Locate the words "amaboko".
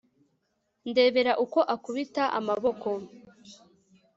2.39-2.87